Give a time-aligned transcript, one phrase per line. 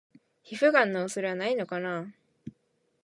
[0.41, 2.11] 皮膚ガンの恐れはないのかな？